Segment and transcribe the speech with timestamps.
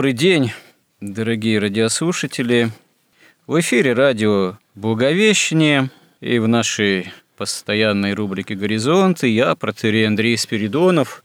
[0.00, 0.50] Добрый день,
[1.02, 2.70] дорогие радиослушатели.
[3.46, 5.90] В эфире радио «Благовещение»
[6.22, 11.22] и в нашей постоянной рубрике «Горизонты» я, протерей Андрей Спиридонов,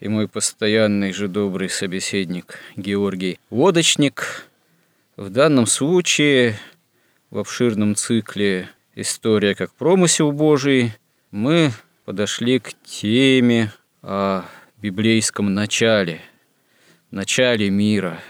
[0.00, 4.48] и мой постоянный же добрый собеседник Георгий Водочник.
[5.18, 6.58] В данном случае
[7.28, 10.94] в обширном цикле «История как промысел Божий»
[11.30, 11.72] мы
[12.06, 14.44] подошли к теме о
[14.80, 16.22] библейском начале–
[17.10, 18.20] начале мира,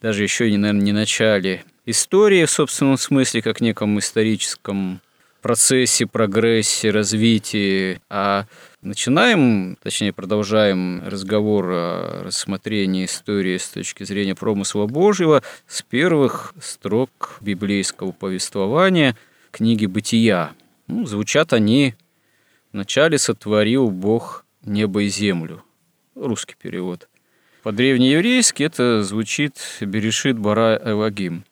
[0.00, 5.00] даже еще, наверное, не начале истории в собственном смысле, как неком историческом
[5.42, 8.46] процессе, прогрессе, развитии, а
[8.80, 17.38] начинаем, точнее продолжаем разговор о рассмотрении истории с точки зрения промысла Божьего с первых строк
[17.42, 19.16] библейского повествования
[19.50, 20.52] книги «Бытия».
[20.86, 21.94] Ну, звучат они
[22.72, 25.62] «Вначале сотворил Бог небо и землю».
[26.14, 27.08] Русский перевод–
[27.64, 31.44] по-древнееврейски это звучит «Берешит бара Эвагим».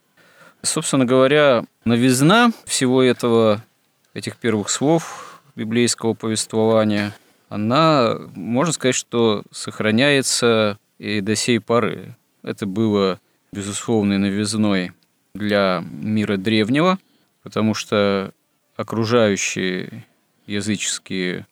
[0.61, 3.65] Собственно говоря, новизна всего этого,
[4.13, 7.17] этих первых слов библейского повествования,
[7.49, 12.15] она, можно сказать, что сохраняется и до сей поры.
[12.43, 13.19] Это было
[13.51, 14.93] безусловной новизной
[15.35, 16.99] для мира древнего,
[17.43, 18.33] потому что
[18.77, 20.05] окружающие
[20.47, 21.47] языческие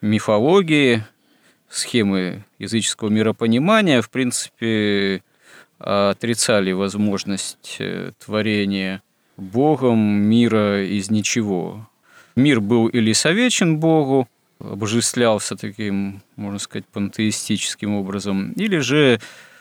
[0.00, 1.04] мифологии,
[1.68, 5.22] схемы языческого миропонимания, в принципе,
[5.78, 9.02] отрицали возможность э, творения
[9.36, 11.88] Богом мира из ничего.
[12.34, 19.20] Мир был или советчен Богу, обожествлялся таким, можно сказать, пантеистическим образом, или же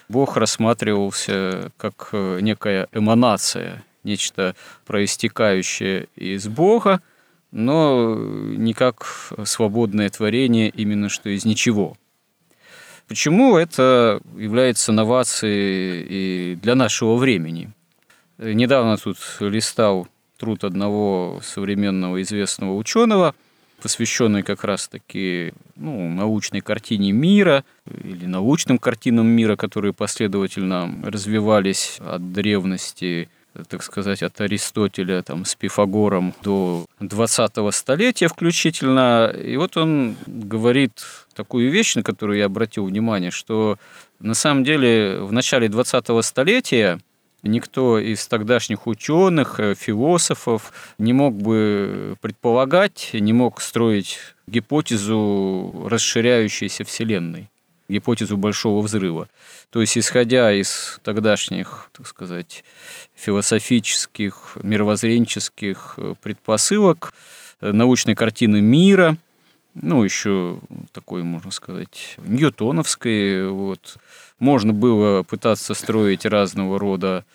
[0.09, 7.01] Бог рассматривался как э, некая эманация, нечто проистекающее из Бога,
[7.57, 11.97] но не как свободное творение именно что из ничего.
[13.07, 17.71] Почему это является новацией и для нашего времени?
[18.37, 20.07] Недавно тут листал
[20.37, 23.33] труд одного современного известного ученого,
[23.81, 27.63] посвященный как раз-таки ну, научной картине мира
[28.03, 33.29] или научным картинам мира, которые последовательно развивались от древности
[33.69, 39.33] так сказать, от Аристотеля там, с Пифагором до 20-го столетия включительно.
[39.35, 41.03] И вот он говорит
[41.33, 43.77] такую вещь, на которую я обратил внимание, что
[44.19, 46.99] на самом деле в начале 20-го столетия
[47.43, 56.83] никто из тогдашних ученых, э, философов не мог бы предполагать, не мог строить гипотезу расширяющейся
[56.83, 57.49] Вселенной
[57.89, 59.29] гипотезу большого взрыва.
[59.69, 62.63] То есть, исходя из тогдашних, так сказать,
[63.15, 67.13] философических, мировоззренческих э, предпосылок,
[67.61, 69.17] э, научной картины мира,
[69.73, 70.59] ну, еще
[70.91, 73.97] такой, можно сказать, ньютоновской, вот,
[74.39, 77.25] можно было пытаться строить разного рода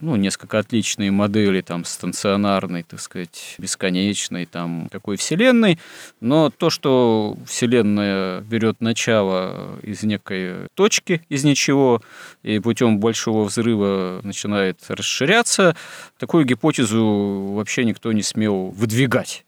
[0.00, 5.78] ну, несколько отличные модели там станционарной, так сказать, бесконечной, там, какой Вселенной,
[6.20, 12.02] но то, что Вселенная берет начало из некой точки, из ничего,
[12.42, 15.76] и путем большого взрыва начинает расширяться,
[16.18, 19.45] такую гипотезу вообще никто не смел выдвигать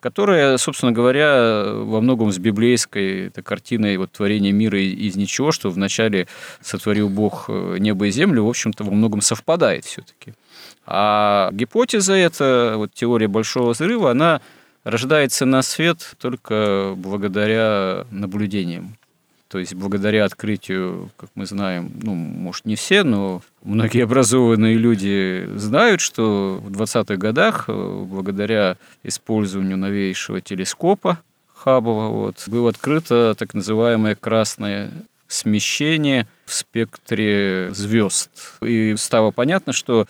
[0.00, 5.70] которая, собственно говоря, во многом с библейской этой картиной вот, творения мира из ничего, что
[5.70, 6.28] вначале
[6.60, 10.34] сотворил Бог э, небо и землю, в общем-то, во многом совпадает все-таки.
[10.86, 14.40] А гипотеза эта, вот теория большого взрыва, она
[14.84, 18.96] рождается на свет только благодаря наблюдениям.
[19.48, 25.48] То есть благодаря открытию, как мы знаем, ну, может, не все, но многие образованные люди
[25.54, 31.20] знают, что в 20-х годах, э, благодаря использованию новейшего телескопа
[31.54, 34.90] Хаббла, вот, было открыто так называемое красное
[35.28, 38.30] смещение в спектре звезд.
[38.62, 40.06] И стало понятно, что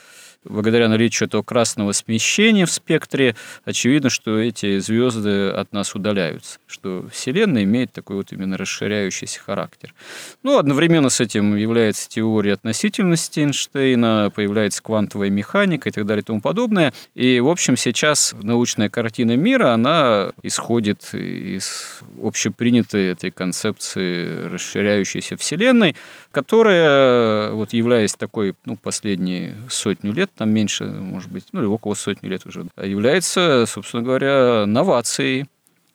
[0.48, 7.06] благодаря наличию этого красного смещения в спектре, очевидно, что эти звезды от нас удаляются, что
[7.12, 9.94] Вселенная имеет такой вот именно расширяющийся характер.
[10.42, 16.24] Ну, одновременно с этим является теория относительности Эйнштейна, появляется квантовая механика и так далее и
[16.24, 16.92] тому подобное.
[17.14, 25.96] И, в общем, сейчас научная картина мира, она исходит из общепринятой этой концепции расширяющейся Вселенной,
[26.30, 31.94] которая, вот являясь такой, ну, последние сотню лет, там меньше, может быть, ну, или около
[31.94, 35.46] сотни лет уже, является, собственно говоря, новацией.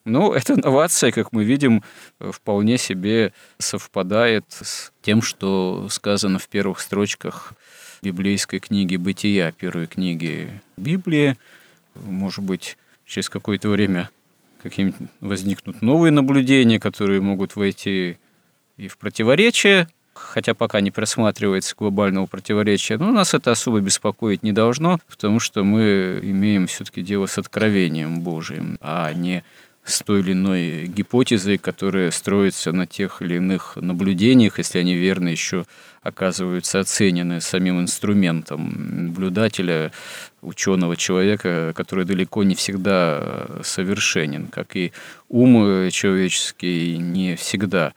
[0.05, 1.83] Ну, эта новация, как мы видим,
[2.19, 7.53] вполне себе совпадает с тем, что сказано в первых строчках
[8.01, 11.37] библейской книги «Бытия», первой книги Библии.
[11.95, 14.09] Может быть, через какое-то время
[14.63, 18.17] какие-нибудь возникнут новые наблюдения, которые могут войти
[18.77, 24.51] и в противоречие хотя пока не просматривается глобального противоречия, но нас это особо беспокоить не
[24.51, 29.43] должно, потому что мы имеем все-таки дело с откровением Божиим, а не
[29.83, 35.29] с той или иной гипотезой, которая строится на тех или иных наблюдениях, если они верно
[35.29, 35.65] еще
[36.03, 39.91] оказываются оценены самим инструментом наблюдателя,
[40.41, 44.91] ученого человека, который далеко не всегда совершенен, как и
[45.29, 47.93] ум человеческий не всегда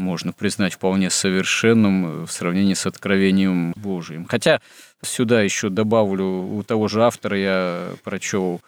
[0.00, 4.26] можно признать вполне совершенным в сравнении с откровением Божиим.
[4.26, 4.60] Хотя
[5.02, 8.60] сюда еще добавлю, у того же автора я прочел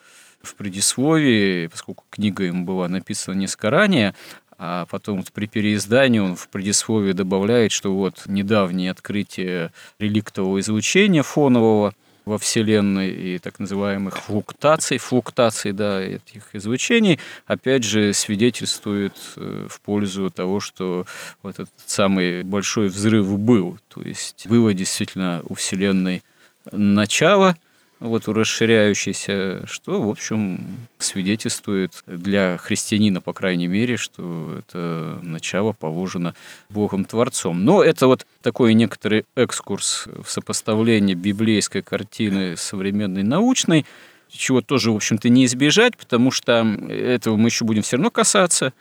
[0.43, 4.15] в предисловии, поскольку книга ему была написана несколько ранее,
[4.59, 11.23] а потом вот при переиздании он в предисловии добавляет, что вот недавнее открытие реликтового излучения
[11.23, 11.95] фонового
[12.25, 19.81] во Вселенной и так называемых флуктаций, флуктаций, да, этих излучений, опять же, свидетельствует э, в
[19.81, 21.07] пользу того, что
[21.43, 23.79] вот этот самый большой взрыв был.
[23.89, 26.23] То есть было действительно у Вселенной
[26.71, 27.57] начало–
[28.03, 30.59] вот расширяющийся, что, в общем,
[30.99, 36.35] свидетельствует для христианина, по крайней мере, что это начало положено
[36.69, 37.65] Богом-творцом.
[37.65, 43.87] Но это вот такой некоторый экскурс в сопоставлении библейской картины с современной научной,
[44.29, 48.73] чего тоже, в общем-то, не избежать, потому что этого мы еще будем все равно касаться,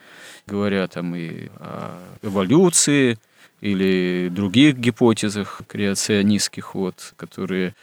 [0.46, 3.18] говоря там и о эволюции
[3.60, 7.74] или других гипотезах креационистских, вот, которые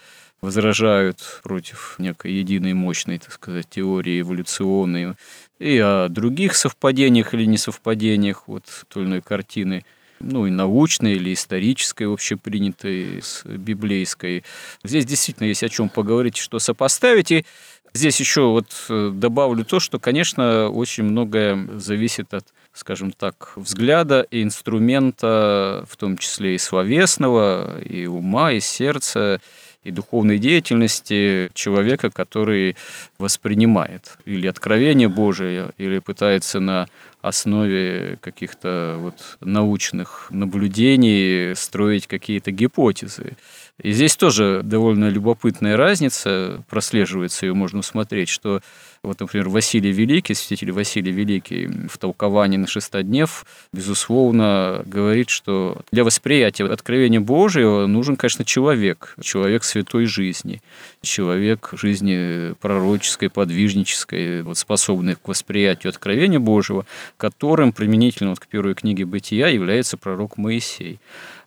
[0.42, 5.16] возражают против некой единой мощной, так сказать, теории эволюционной,
[5.60, 9.86] и о других совпадениях или несовпадениях вот той или иной картины,
[10.20, 14.44] ну и научной или исторической, общепринятой, с библейской.
[14.84, 17.32] Здесь действительно есть о чем поговорить, что сопоставить.
[17.32, 17.46] И
[17.94, 24.22] здесь еще вот э, добавлю то, что, конечно, очень многое зависит от скажем так, взгляда
[24.22, 29.42] и инструмента, в том числе и словесного, и ума, и сердца,
[29.84, 32.76] и духовной деятельности человека, который
[33.18, 36.88] воспринимает или откровение Божие, или пытается на
[37.22, 43.38] основе каких-то вот научных наблюдений строить какие-то гипотезы.
[43.82, 48.62] И здесь тоже довольно любопытная разница прослеживается, ее можно усмотреть, что
[49.04, 56.04] вот, например, Василий Великий, святитель Василий Великий в толковании на шестоднев, безусловно, говорит, что для
[56.04, 60.62] восприятия откровения Божьего нужен, конечно, человек, человек святой жизни,
[61.02, 66.86] человек жизни пророческой, подвижнической, вот, способный к восприятию откровения Божьего,
[67.18, 71.00] которым применительно вот к первой книге «Бытия» является пророк Моисей.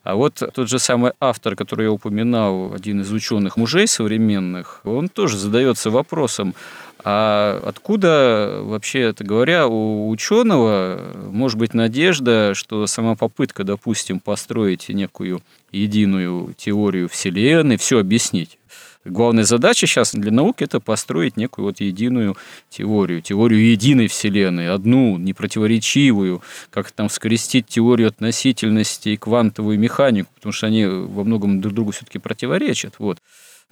[0.04, 5.08] А вот тот же самый автор, который я упоминал, один из ученых мужей современных, он
[5.08, 6.54] тоже задается вопросом,
[7.04, 14.88] а откуда, вообще это говоря, у ученого может быть надежда, что сама попытка, допустим, построить
[14.88, 15.42] некую
[15.72, 18.58] единую теорию Вселенной, все объяснить,
[19.04, 22.36] главная задача сейчас для науки– это построить некую вот единую
[22.68, 30.52] теорию, теорию единой Вселенной, одну, непротиворечивую, как там скрестить теорию относительности и квантовую механику, потому
[30.52, 32.94] что они во многом друг другу все-таки противоречат.
[32.98, 33.18] Вот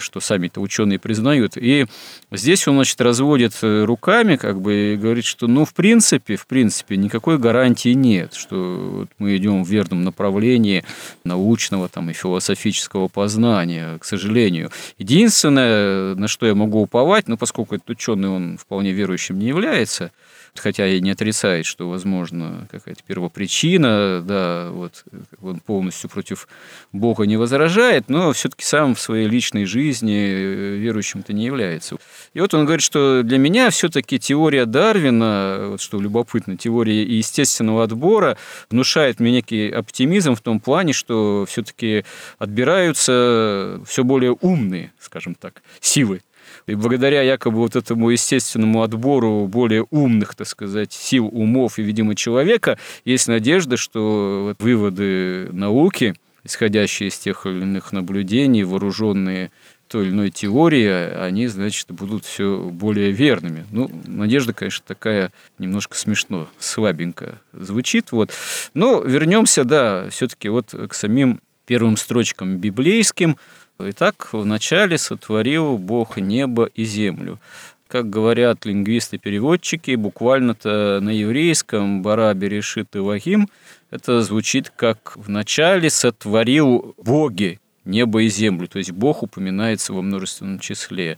[0.01, 1.57] что сами-то ученые признают.
[1.57, 1.85] И
[2.31, 6.47] здесь он, значит, разводит э, руками, как бы, и говорит, что, ну, в принципе, в
[6.47, 10.83] принципе, никакой гарантии нет, что мы идем в верном направлении
[11.23, 14.71] научного там, и философического познания, к сожалению.
[14.97, 20.11] Единственное, на что я могу уповать, ну, поскольку этот ученый, он вполне верующим не является,
[20.55, 25.05] хотя и не отрицает, что возможно какая-то первопричина, да, вот
[25.41, 26.47] он полностью против
[26.91, 31.97] Бога не возражает, но все-таки сам в своей личной жизни э, верующим-то не является.
[32.33, 37.83] И вот он говорит, что для меня все-таки теория Дарвина, вот что любопытно, теория естественного
[37.83, 38.37] отбора
[38.69, 42.05] внушает мне некий оптимизм в том плане, что все-таки
[42.37, 46.21] отбираются все более умные, скажем так, силы
[46.67, 52.15] и благодаря якобы вот этому естественному отбору более умных, так сказать, сил, умов и, видимо,
[52.15, 59.51] человека, есть надежда, что выводы науки, исходящие из тех или иных наблюдений, вооруженные
[59.87, 63.65] той или иной теории, они, значит, будут все более верными.
[63.71, 68.13] Ну, надежда, конечно, такая немножко смешно, слабенько звучит.
[68.13, 68.31] Вот.
[68.73, 73.37] Но вернемся, да, все-таки вот к самим первым строчкам библейским–
[73.79, 77.39] Итак, вначале сотворил Бог небо и землю.
[77.87, 83.49] Как говорят лингвисты-переводчики, буквально-то на еврейском «бара берешит Ивахим»
[83.91, 90.59] это звучит как «вначале сотворил боги небо и землю», то есть Бог упоминается во множественном
[90.59, 91.17] числе.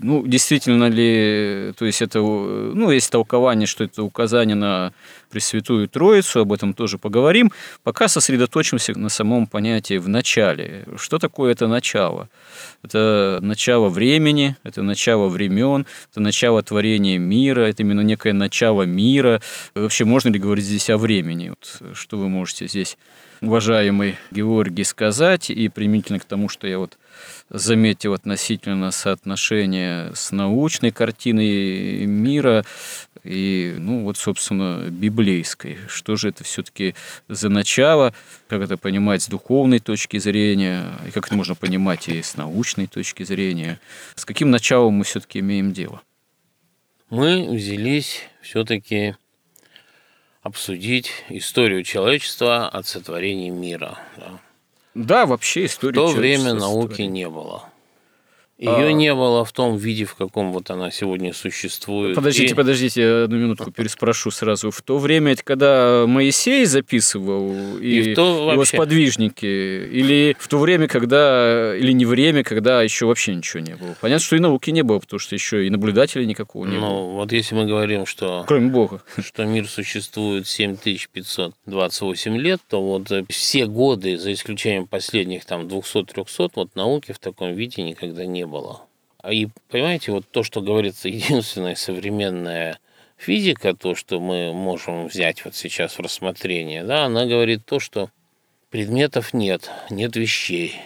[0.00, 4.92] Ну, действительно ли, то есть это, ну, есть толкование, что это указание на
[5.30, 7.52] Пресвятую Троицу, об этом тоже поговорим.
[7.82, 10.84] Пока сосредоточимся на самом понятии «в начале».
[10.96, 12.28] Что такое это начало?
[12.82, 19.40] Это начало времени, это начало времен, это начало творения мира, это именно некое начало мира.
[19.74, 21.48] Вообще, можно ли говорить здесь о времени?
[21.48, 22.98] Вот, что вы можете здесь,
[23.42, 25.50] уважаемый Георгий, сказать?
[25.50, 26.96] И применительно к тому, что я вот
[27.50, 32.64] заметил относительно соотношения с научной картиной мира
[33.24, 35.76] и, ну, вот, собственно, библейской.
[35.88, 36.94] Что же это все-таки
[37.28, 38.14] за начало,
[38.48, 42.86] как это понимать с духовной точки зрения, и как это можно понимать и с научной
[42.86, 43.78] точки зрения.
[44.14, 46.00] С каким началом мы все-таки имеем дело?
[47.10, 49.16] Мы взялись все-таки
[50.42, 53.98] обсудить историю человечества от сотворения мира.
[54.16, 54.40] Да.
[54.94, 55.92] Да, вообще история.
[55.92, 57.71] В то время науки не было.
[58.62, 58.92] Ее а...
[58.92, 62.14] не было в том виде, в каком вот она сегодня существует.
[62.14, 62.54] Подождите, и...
[62.54, 64.70] подождите, одну минутку переспрошу сразу.
[64.70, 68.52] В то время, когда Моисей записывал и, и то вообще...
[68.52, 73.74] его сподвижники, или в то время, когда, или не время, когда еще вообще ничего не
[73.74, 73.96] было.
[74.00, 76.88] Понятно, что и науки не было, потому что еще и наблюдателей никакого не ну, было.
[76.88, 78.44] Ну, вот если мы говорим, что...
[78.46, 79.02] Кроме Бога.
[79.18, 86.76] Что мир существует 7528 лет, то вот все годы, за исключением последних там 200-300, вот
[86.76, 88.82] науки в таком виде никогда не было было.
[89.28, 92.78] И понимаете, вот то, что говорится, единственная современная
[93.16, 98.10] физика, то, что мы можем взять вот сейчас в рассмотрение, да, она говорит то, что
[98.70, 100.76] предметов нет, нет вещей,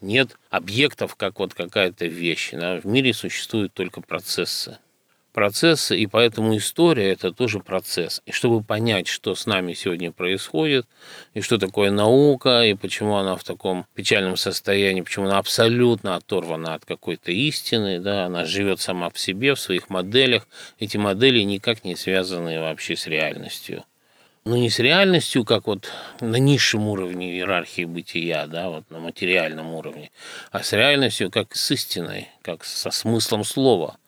[0.00, 2.50] нет объектов, как вот какая-то вещь.
[2.52, 2.80] Да?
[2.80, 4.78] В мире существуют только процессы
[5.38, 8.22] процессы, и поэтому история– это тоже процесс.
[8.26, 10.84] И чтобы понять, что с нами сегодня происходит,
[11.32, 16.74] и что такое наука, и почему она в таком печальном состоянии, почему она абсолютно оторвана
[16.74, 20.48] от какой-то истины, да, она живет сама в себе, в своих моделях,
[20.80, 23.84] эти модели никак не связаны вообще с реальностью.
[24.44, 25.88] Но не с реальностью, как вот
[26.20, 30.10] на низшем уровне иерархии бытия, да, вот на материальном уровне,
[30.50, 33.98] а с реальностью как с истиной, как со смыслом слова–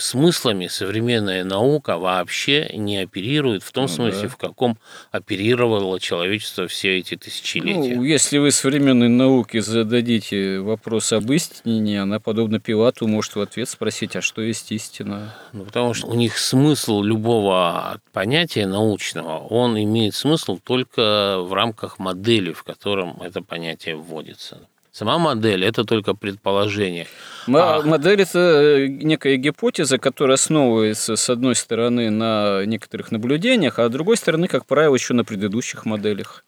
[0.00, 4.28] смыслами современная наука вообще не оперирует в том ну, смысле, да.
[4.28, 4.78] в каком
[5.10, 7.96] оперировало человечество все эти тысячелетия.
[7.96, 13.68] Ну, если вы современной науке зададите вопрос об истине, она, подобно Пилату, может в ответ
[13.68, 15.34] спросить, а что есть истина?
[15.52, 21.98] Ну, потому что у них смысл любого понятия научного, он имеет смысл только в рамках
[21.98, 24.68] модели, в котором это понятие вводится.
[25.00, 27.06] Сама модель– это только предположение.
[27.48, 27.80] А...
[27.80, 33.90] Модель– это э, некая гипотеза, которая основывается, с одной стороны, на некоторых наблюдениях, а с
[33.90, 36.44] другой стороны, как правило, еще на предыдущих моделях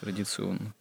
[0.00, 0.72] традиционно.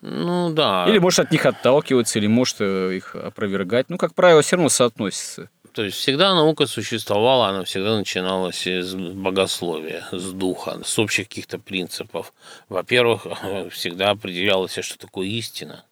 [0.00, 0.86] Ну да.
[0.88, 3.90] Или может от них отталкиваться, или может э, их опровергать.
[3.90, 5.50] Ну, как правило, все равно соотносится.
[5.74, 11.58] То есть всегда наука существовала, она всегда начиналась из богословия, с духа, с общих каких-то
[11.58, 12.32] принципов.
[12.70, 13.26] Во-первых,
[13.70, 15.84] всегда определялось, что такое истина.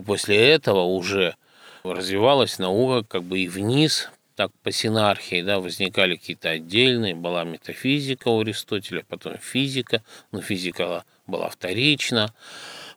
[0.00, 1.36] И после этого уже
[1.84, 8.28] развивалась наука как бы и вниз, так по синархии, да, возникали какие-то отдельные, была метафизика
[8.28, 10.02] у Аристотеля, потом физика,
[10.32, 12.32] но физика была вторична.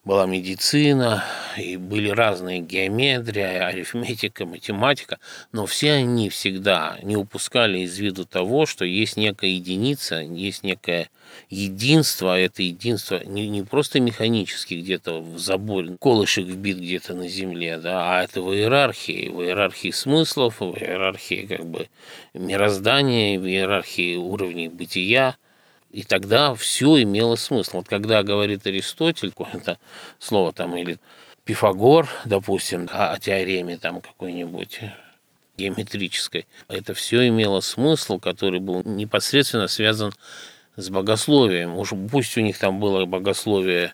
[0.05, 1.23] Была медицина,
[1.57, 5.19] и были разные геометрия, арифметика, математика,
[5.53, 11.09] но все они всегда не упускали из виду того, что есть некая единица, есть некое
[11.49, 17.29] единство, а это единство не, не просто механически где-то в заборе, колышек вбит где-то на
[17.29, 21.87] земле, да, а это в иерархии, в иерархии смыслов, в иерархии как бы
[22.33, 25.37] мироздания, в иерархии уровней бытия,
[25.93, 27.77] и тогда все имело смысл.
[27.77, 29.77] Вот когда говорит Аристотель, какое-то
[30.19, 30.97] слово там, или
[31.45, 34.79] Пифагор, допустим, о, о теореме там какой-нибудь
[35.55, 40.13] геометрической, это все имело смысл, который был непосредственно связан
[40.75, 41.77] с богословием.
[41.77, 43.93] Уж пусть у них там было богословие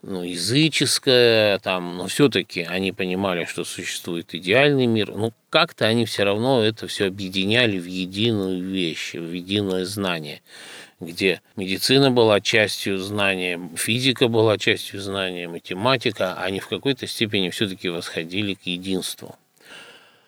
[0.00, 5.12] ну, языческое, там, но все-таки они понимали, что существует идеальный мир.
[5.14, 10.40] Ну, как-то они все равно это все объединяли в единую вещь, в единое знание
[11.00, 17.88] где медицина была частью знания, физика была частью знания, математика, они в какой-то степени все-таки
[17.88, 19.36] восходили к единству.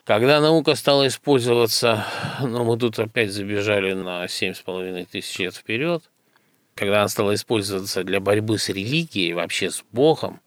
[0.05, 2.05] Когда наука стала использоваться,
[2.41, 6.03] ну, мы тут опять забежали на 7,5 тысяч лет вперед,
[6.75, 10.41] когда она стала использоваться для борьбы с религией, вообще с Богом,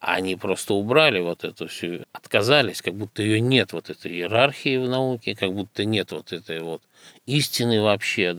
[0.00, 4.88] они просто убрали вот эту всю, отказались, как будто ее нет, вот этой иерархии в
[4.88, 6.82] науке, как будто нет вот этой вот
[7.26, 8.38] истины вообще.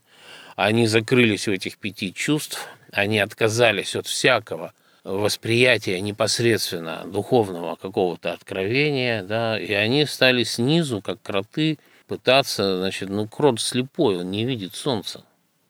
[0.57, 4.73] Они закрылись в этих пяти чувств, они отказались от всякого
[5.03, 13.27] восприятия непосредственно духовного какого-то откровения, да, и они стали снизу, как кроты, пытаться, значит, ну,
[13.27, 15.23] крот слепой, он не видит солнца.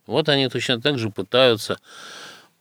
[0.05, 1.79] Вот они точно так же пытаются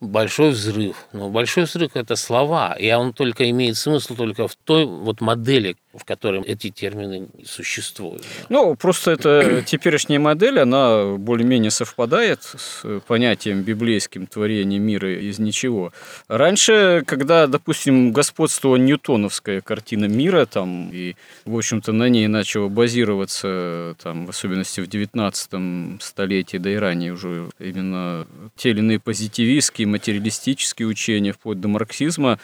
[0.00, 1.06] большой взрыв.
[1.12, 5.76] Но большой взрыв– это слова, и он только имеет смысл только в той вот модели,
[5.98, 8.24] в которой эти термины существуют.
[8.48, 15.92] Ну, просто эта теперешняя модель, она более-менее совпадает с понятием библейским творения мира из ничего.
[16.28, 23.96] Раньше, когда, допустим, господствовала ньютоновская картина мира, там, и, в общем-то, на ней начало базироваться,
[24.02, 28.26] там, в особенности в 19 столетии, да и ранее уже именно
[28.56, 32.38] те или иные позитивистские, материалистические учения, вплоть до марксизма,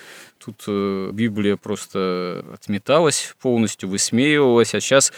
[0.45, 5.13] Тут э, Библия просто отметалась полностью, высмеивалась, а сейчас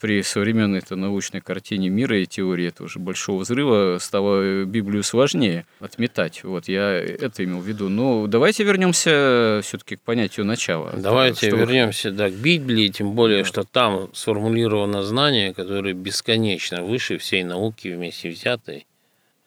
[0.00, 5.64] при современной -то научной картине мира и теории этого же большого взрыва стало Библию сложнее
[5.80, 6.44] отметать.
[6.44, 7.88] Вот я это имел в виду.
[7.88, 10.92] Но давайте вернемся все-таки к понятию начала.
[10.96, 11.56] Давайте что...
[11.56, 13.44] вернемся да, к Библии, тем более, да.
[13.44, 18.86] что там сформулировано знание, которое бесконечно выше всей науки вместе взятой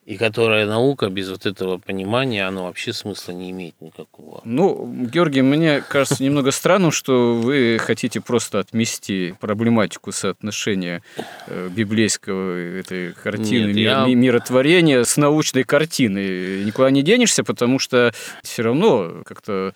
[0.06, 4.42] и которая наука без вот этого понимания, она вообще смысла не имеет никакого.
[4.46, 11.04] Ну, Георгий, мне кажется немного странным, что вы хотите просто отмести проблематику соотношения
[11.46, 14.06] э, библейского этой картины Нет, я...
[14.08, 16.64] миротворения с научной картиной.
[16.64, 19.74] Никуда не денешься, потому что все равно как-то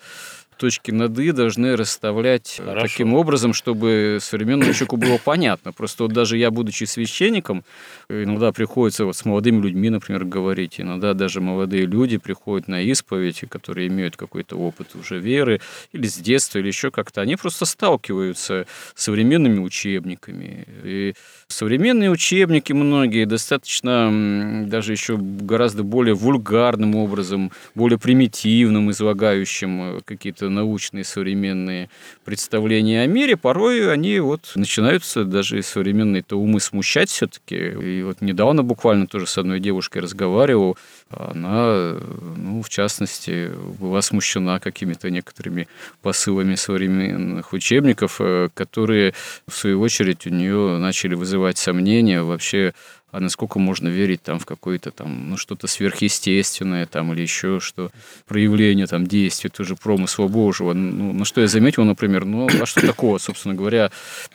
[0.56, 2.86] точки над «и» должны расставлять Хорошо.
[2.86, 5.72] таким образом, чтобы современному человеку было понятно.
[5.72, 7.64] Просто вот даже я, будучи священником,
[8.08, 10.80] иногда приходится вот с молодыми людьми, например, говорить.
[10.80, 15.60] Иногда даже молодые люди приходят на исповедь, которые имеют какой-то опыт уже веры,
[15.92, 17.20] или с детства, или еще как-то.
[17.20, 20.66] Они просто сталкиваются с современными учебниками.
[20.82, 21.14] И
[21.48, 31.04] современные учебники многие достаточно даже еще гораздо более вульгарным образом, более примитивным, излагающим какие-то научные
[31.04, 31.88] современные
[32.24, 37.56] представления о мире, порой они вот начинаются даже современные-то умы смущать все-таки.
[37.56, 40.76] И вот недавно буквально тоже с одной девушкой разговаривал,
[41.10, 41.96] она,
[42.36, 45.68] ну, в частности, была смущена какими-то некоторыми
[46.02, 49.14] посылами современных учебников, э, которые,
[49.46, 52.74] в свою очередь, у нее начали вызывать сомнения вообще
[53.16, 57.90] а насколько можно верить там в какое-то там, ну, что-то сверхъестественное там или еще что,
[58.28, 60.74] проявление там действия, тоже промысла Божьего.
[60.74, 63.90] Ну, на что я заметил, например, ну, а что такого, собственно говоря,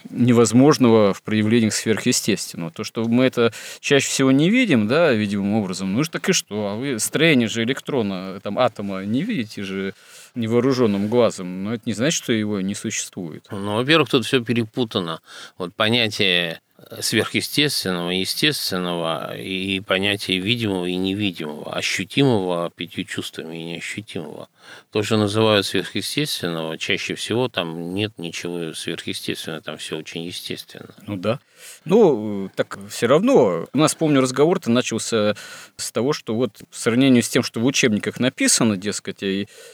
[0.10, 2.72] невозможного в проявлениях сверхъестественного?
[2.72, 6.70] То, что мы это чаще всего не видим, да, видимым образом, ну, так и что?
[6.70, 9.94] А вы строение же электрона, там, атома не видите же
[10.34, 13.46] невооруженным глазом, но это не значит, что его не существует.
[13.52, 15.20] Ну, во-первых, тут все перепутано.
[15.60, 16.62] Вот понятие
[17.00, 24.50] сверхъестественного, естественного и понятия видимого и невидимого, ощутимого пятью чувствами и неощутимого.
[24.92, 30.94] То, что называют сверхъестественного, чаще всего там нет ничего сверхъестественного, там все очень естественно.
[31.08, 31.40] Ну да.
[31.86, 33.68] Ну, так все равно.
[33.74, 35.36] У нас, помню, разговор-то начался
[35.78, 39.24] с того, что вот в сравнении с тем, что в учебниках написано, дескать,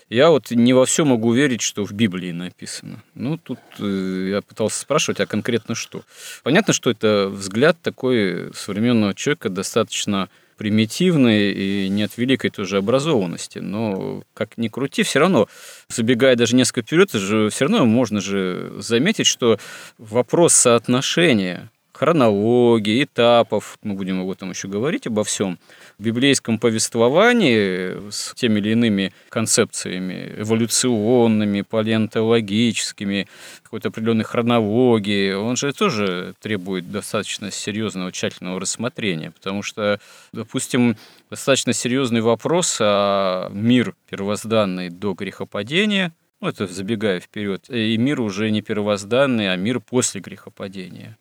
[0.10, 3.04] я вот не во все могу верить, что в Библии написано.
[3.16, 6.04] Ну, тут э, я пытался спрашивать, а конкретно что?
[6.44, 13.60] Понятно, что это взгляд такой современного человека достаточно примитивны и не от великой тоже образованности.
[13.60, 15.48] Но как ни крути, все равно,
[15.90, 19.60] забегая даже несколько вперед, же все равно можно же заметить, что
[19.98, 25.58] вопрос соотношения хронологии, этапов, мы будем об этом еще говорить, обо всем,
[25.98, 33.28] в библейском повествовании с теми или иными концепциями эволюционными, палеонтологическими,
[33.64, 40.00] какой-то определенной хронологии, он же тоже требует достаточно серьезного, тщательного рассмотрения, потому что,
[40.32, 40.98] допустим,
[41.32, 48.52] достаточно серьезный вопрос, а мир первозданный до грехопадения– ну, это забегая вперед, и мир уже
[48.52, 51.18] не первозданный, а мир после грехопадения.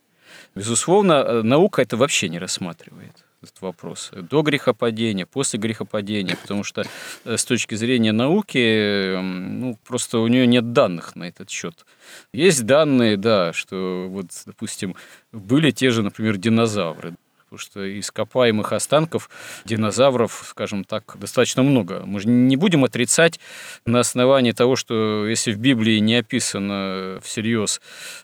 [0.57, 4.11] Безусловно, э, наука это вообще не рассматривает этот вопрос.
[4.13, 6.85] До грехопадения, после грехопадения, потому что
[7.27, 11.85] э, с точки зрения науки, ну, просто у нее нет данных на этот счет.
[12.33, 14.97] Есть данные, да, что вот, допустим,
[15.31, 17.15] были те же, например, динозавры
[17.47, 19.31] потому что ископаемых останков
[19.65, 22.03] динозавров, скажем так, достаточно много.
[22.05, 23.39] Мы же не будем отрицать
[23.85, 27.81] на основании того, что если в Библии не описано всерьез,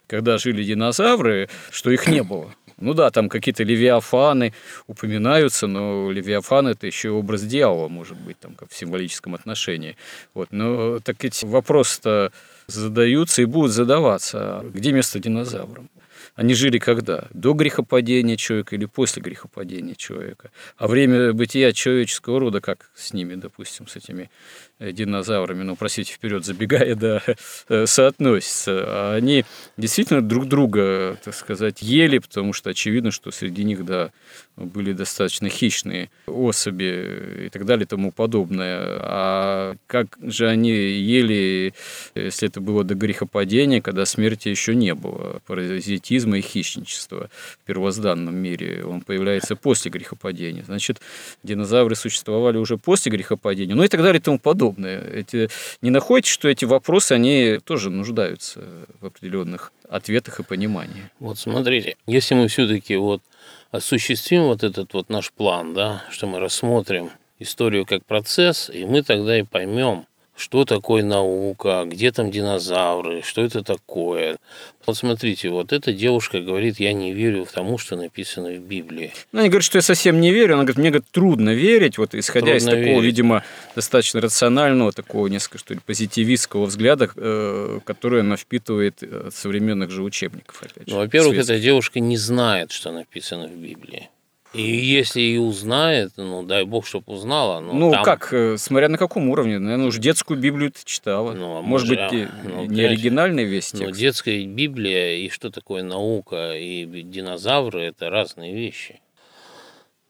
[0.07, 2.53] когда жили динозавры, что их не было.
[2.77, 4.53] Ну да, там какие-то левиафаны
[4.87, 9.95] упоминаются, но левиафан это еще образ дьявола, может быть, там как в символическом отношении.
[10.33, 10.49] Вот.
[10.51, 12.33] Но так эти вопросы-то
[12.67, 14.65] задаются и будут задаваться.
[14.73, 15.89] Где место динозаврам?
[16.35, 17.27] Они жили когда?
[17.33, 20.51] До грехопадения человека или после грехопадения человека?
[20.77, 24.29] А время бытия человеческого рода, как с ними, допустим, с этими
[24.83, 27.21] Э, динозаврами, ну, простите, вперед забегая, да,
[27.69, 28.83] э, соотносятся.
[28.85, 29.45] А они
[29.77, 34.11] действительно друг друга, так сказать, ели, потому что очевидно, что среди них, да,
[34.57, 38.77] были достаточно хищные особи и так далее и тому подобное.
[38.99, 41.73] А как же они ели,
[42.13, 45.41] если это было до грехопадения, когда смерти еще не было,
[46.23, 48.85] паразитизма и хищничества в первозданном мире.
[48.85, 50.63] Он появляется после грехопадения.
[50.63, 51.01] Значит,
[51.43, 55.01] динозавры существовали уже после грехопадения, ну и так далее и тому подобное.
[55.01, 55.49] Эти,
[55.81, 58.61] не находите, что эти вопросы, они тоже нуждаются
[59.01, 61.09] в определенных ответах и понимании?
[61.19, 63.21] Вот смотрите, если мы все-таки вот
[63.71, 67.09] осуществим вот этот вот наш план, да, что мы рассмотрим
[67.39, 70.05] историю как процесс, и мы тогда и поймем,
[70.35, 74.37] что такое наука, где там динозавры, что это такое.
[74.85, 79.13] Вот смотрите, вот эта девушка говорит, я не верю в тому, что написано в Библии.
[79.31, 80.55] Ну, она говорит, что я совсем не верю.
[80.55, 83.03] Она говорит, мне говорит, трудно верить, вот исходя трудно из такого, верить.
[83.03, 83.43] видимо,
[83.75, 90.01] достаточно рационального, такого несколько, что ли, позитивистского взгляда, э, который она впитывает от современных же
[90.01, 90.93] учебников, опять же.
[90.93, 94.09] Ну, во-первых, эта девушка не знает, что написано в Библии.
[94.53, 97.59] И если и узнает, ну, дай бог, чтобы узнала.
[97.59, 98.03] Но ну, там...
[98.03, 99.57] как, э, смотря на каком уровне.
[99.57, 101.33] Наверное, уж детскую Библию ты читала.
[101.33, 103.93] Ну, а может, может быть, ну, не оригинальный весь ну, текст.
[103.93, 108.99] Но детская Библия и что такое наука и динозавры– это разные вещи.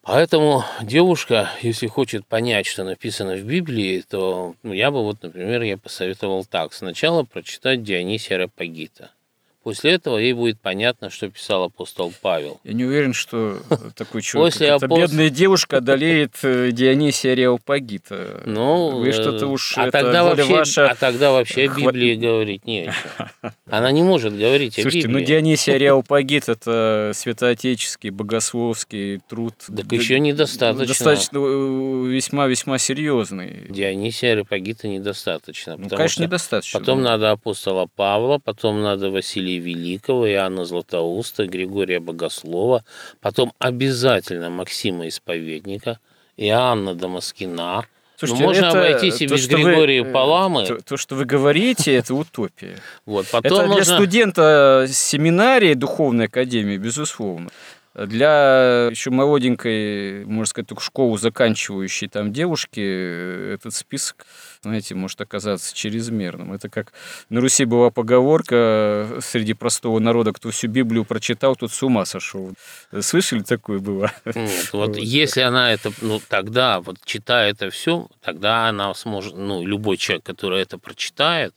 [0.01, 5.77] Поэтому девушка, если хочет понять, что написано в Библии, то я бы вот, например, я
[5.77, 6.73] посоветовал так.
[6.73, 9.11] Сначала прочитать Дионисия Рапагита–
[9.63, 12.59] После этого ей будет понятно, что писал апостол Павел.
[12.65, 13.59] Я не уверен, что
[13.95, 15.01] такой человек, После апост...
[15.01, 18.41] бедная девушка одолеет э, Дионисия Ареопагита.
[18.45, 20.89] Ну, Вы что-то уж а тогда вообще, ваша...
[20.89, 23.51] А тогда вообще о Библии говорить не о чем.
[23.69, 25.21] Она не может говорить Слушайте, о Библии.
[25.21, 29.53] ну Дионисий Ареопагит– это святоотеческий, богословский труд.
[29.73, 30.87] Так еще недостаточно.
[30.87, 33.65] Достаточно весьма-весьма серьезный.
[33.69, 35.77] Дионисия Ареопагита недостаточно.
[35.77, 36.81] Ну, конечно, недостаточно.
[36.81, 42.83] Потом надо апостола Павла, потом надо Василия Василия Великого, Иоанна Златоуста, Григория Богослова,
[43.21, 45.99] потом обязательно Максима Исповедника,
[46.37, 47.85] Иоанна Дамаскина.
[48.17, 50.65] Слушайте, Но можно это, обойтись и без Григория вы, э, Паламы.
[50.65, 52.77] То, то, что вы говорите, это утопия.
[53.05, 57.49] Вот, потом это для студента семинарии Духовной Академии, безусловно.
[57.95, 64.25] Для еще молоденькой, можно сказать, только школу заканчивающей там девушки этот список,
[64.63, 66.53] знаете, может оказаться чрезмерным.
[66.53, 66.93] Это как
[67.29, 72.53] на Руси была поговорка среди простого народа, кто всю Библию прочитал, тот с ума сошел.
[73.01, 74.11] Слышали такое было?
[74.25, 79.35] Нет, вот, вот если она это, ну тогда вот читая это все, тогда она сможет,
[79.35, 81.53] ну любой человек, который это прочитает,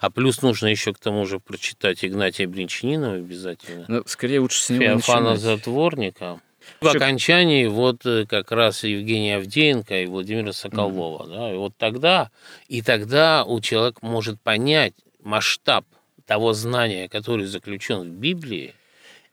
[0.00, 3.84] а плюс нужно еще к тому же прочитать Игнатия Бринчанинова обязательно.
[3.88, 5.40] Ну, скорее лучше с него Феофана начинать.
[5.40, 6.40] Затворника.
[6.80, 11.24] В окончании вот э, как раз Евгения Авдеенко и Владимира Соколова.
[11.24, 11.36] Mm-hmm.
[11.36, 12.30] Да, и вот тогда,
[12.68, 15.84] и тогда у человека может понять масштаб
[16.26, 18.74] того знания, который заключен в Библии,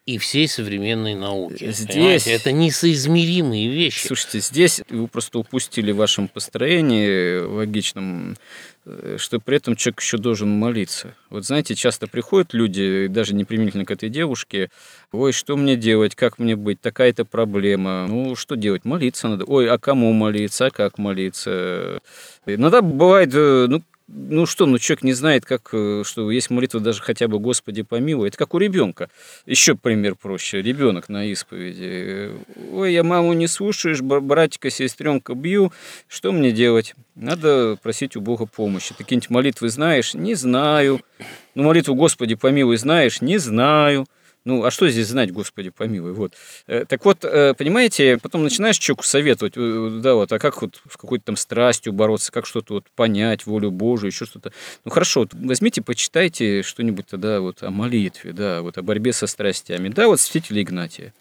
[0.06, 1.72] и всей современной науки.
[1.72, 1.88] Здесь...
[1.88, 2.32] Понимаете?
[2.34, 4.06] Это несоизмеримые вещи.
[4.06, 8.36] Слушайте, здесь вы просто упустили в вашем построении логичном, э,
[9.18, 11.16] что при этом человек еще должен молиться.
[11.30, 14.70] Вот знаете, часто приходят люди, даже не применительно к этой девушке,
[15.12, 18.06] ой, что мне делать, как мне быть, такая-то проблема.
[18.08, 18.86] Ну, что делать?
[18.86, 19.46] Молиться надо.
[19.46, 22.00] Ой, а кому молиться, а как молиться?
[22.46, 26.80] Иногда бывает, э, ну, ну что, ну человек не знает, как, э, что есть молитва
[26.80, 28.28] даже хотя бы «Господи помилуй».
[28.28, 29.10] Это как у ребенка.
[29.48, 30.62] Еще пример проще.
[30.62, 32.32] Ребенок на исповеди.
[32.72, 35.74] Ой, я маму не слушаешь, братика, сестренка бью.
[36.08, 36.94] Что мне делать?
[37.16, 38.90] Надо просить у Бога помощи.
[38.90, 40.14] Ты какие-нибудь молитвы знаешь?
[40.14, 41.02] Не знаю.
[41.56, 43.22] Ну, молитву «Господи помилуй» знаешь?
[43.22, 44.06] Не знаю.
[44.46, 46.34] Ну, а что здесь знать, Господи, помилуй, вот.
[46.68, 50.80] Э, так вот, э, понимаете, потом начинаешь человеку советовать, э, да, вот, а как вот
[50.88, 54.54] с какой-то там страстью бороться, как что-то вот понять, волю Божию, еще что-то.
[54.86, 59.26] Ну, хорошо, вот возьмите, почитайте что-нибудь тогда вот о молитве, да, вот о борьбе со
[59.26, 59.90] страстями.
[59.90, 61.16] Да, вот святителя Игнатия.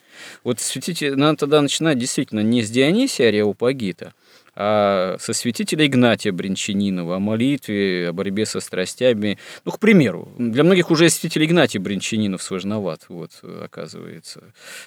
[0.44, 4.12] Вот святитель, надо тогда начинать действительно не с Дионисия Ареопагита,
[4.56, 9.38] а со святителя Игнатия Бринчанинова, о молитве, о борьбе со страстями.
[9.64, 13.30] Ну, к примеру, для многих уже святитель Игнатий Бринчанинов сложноват, вот,
[13.62, 14.42] оказывается.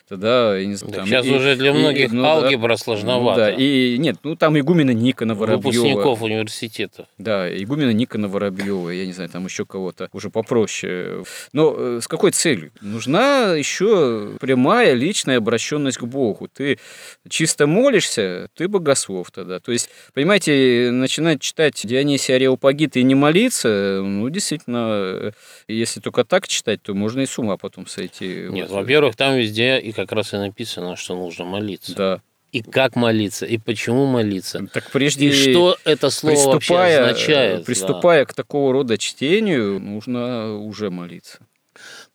[0.07, 3.41] Тогда, я не знаю, там, Сейчас и, уже для многих и, ну, алгебра да, сложновато.
[3.41, 5.83] Ну, да, и нет, ну, там игумена Никона Воробьева.
[5.83, 7.07] Выпускников университета.
[7.17, 11.23] Да, игумена Никона Воробьева, я не знаю, там еще кого-то уже попроще.
[11.51, 12.71] Но э, с какой целью?
[12.81, 16.47] Нужна еще прямая личная обращенность к Богу.
[16.47, 16.79] Ты
[17.27, 24.01] чисто молишься, ты богослов тогда то есть, понимаете, начинать читать Дионисия Ареопагита и не молиться,
[24.03, 25.33] ну, действительно,
[25.67, 28.47] если только так читать, то можно и с ума потом сойти.
[28.49, 28.81] Нет, вот.
[28.81, 31.95] во-первых, там везде и как раз и написано, что нужно молиться.
[31.95, 32.21] Да.
[32.53, 34.65] И как молиться, и почему молиться.
[34.71, 37.65] Так прежде и что это слово вообще означает.
[37.65, 38.31] Приступая да.
[38.31, 41.39] к такого рода чтению, нужно уже молиться.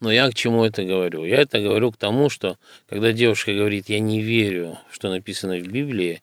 [0.00, 1.24] Но я к чему это говорю?
[1.24, 2.56] Я это говорю к тому, что
[2.88, 6.22] когда девушка говорит, я не верю, что написано в Библии,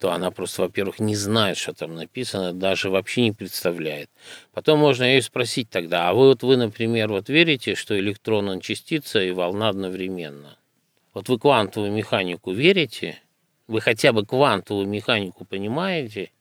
[0.00, 4.08] то она просто, во-первых, не знает, что там написано, даже вообще не представляет.
[4.54, 8.60] Потом можно ее спросить тогда, а вы вот вы, например, вот верите, что электрон он
[8.60, 10.56] частица и волна одновременно?
[11.12, 13.18] Вот вы квантовую механику верите?
[13.68, 16.32] Вы хотя бы квантовую механику понимаете?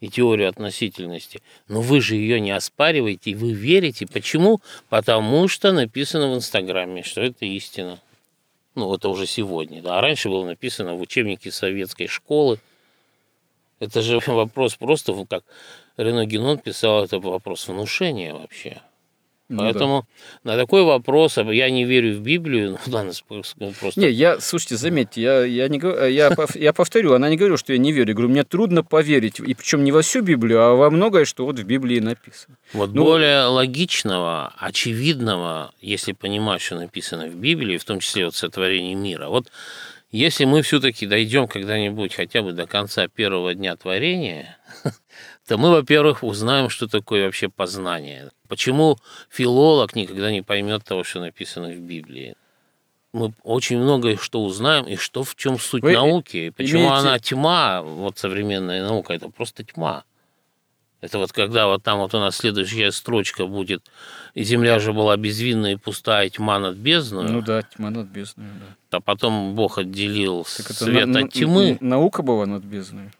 [0.00, 4.06] и теорию относительности, но вы же ее не оспариваете, и вы верите.
[4.06, 4.60] Почему?
[4.88, 7.98] Потому что написано в Инстаграме, что это истина.
[8.76, 9.82] Ну, это уже сегодня.
[9.82, 9.98] Да.
[9.98, 12.60] А раньше было написано в учебнике советской школы,
[13.80, 15.44] это же вопрос просто, как
[15.96, 18.80] Рено Генон писал, это вопрос внушения вообще.
[19.50, 20.06] Ну, Поэтому
[20.44, 20.52] да.
[20.52, 23.98] на такой вопрос, я не верю в Библию, ну ну, просто...
[23.98, 25.78] Не, я, слушайте, заметьте, я, я, не,
[26.12, 28.08] я, я повторю, она не говорю, что я не верю.
[28.08, 31.46] Я говорю, мне трудно поверить, и причем не во всю Библию, а во многое, что
[31.46, 32.56] вот в Библии написано.
[32.74, 38.34] Вот ну, более логичного, очевидного, если понимать, что написано в Библии, в том числе вот
[38.34, 39.28] сотворение мира.
[39.28, 39.46] Вот
[40.10, 44.58] если мы все-таки дойдем когда-нибудь хотя бы до конца первого дня творения,
[45.46, 48.30] то мы, во-первых, узнаем, что такое вообще познание.
[48.48, 48.96] Почему
[49.28, 52.34] филолог никогда не поймет того, что написано в Библии?
[53.12, 56.96] Мы очень многое что узнаем, и что в чем суть Вы науки, и почему имеете...
[56.96, 60.04] она тьма, вот современная наука, это просто тьма.
[61.00, 63.82] Это вот когда вот там вот у нас следующая строчка будет
[64.34, 67.28] «И земля же была безвинна и пустая, и тьма над бездной».
[67.28, 68.46] Ну да, тьма над бездной,
[68.90, 68.98] да.
[68.98, 71.78] А потом Бог отделил так свет на, от тьмы.
[71.80, 73.10] Наука была над бездной.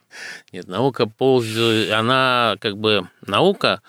[0.52, 3.80] Нет, наука пользуется, она как бы, наука,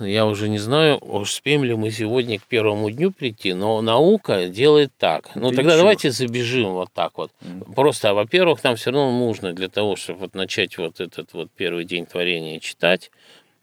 [0.00, 4.92] я уже не знаю, успеем ли мы сегодня к первому дню прийти, но наука делает
[4.96, 5.30] так.
[5.34, 7.32] Ну, тогда давайте забежим вот так вот.
[7.40, 7.74] Mm.
[7.74, 11.84] Просто, во-первых, нам все равно нужно для того, чтобы вот начать вот этот вот первый
[11.84, 13.10] день творения читать,